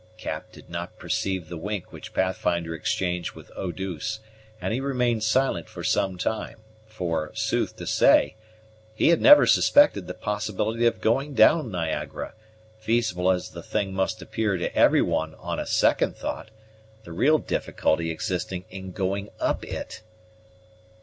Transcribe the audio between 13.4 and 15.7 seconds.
the thing must appear to every one on a